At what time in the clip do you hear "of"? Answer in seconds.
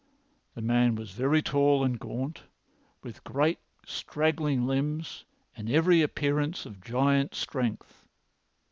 6.65-6.81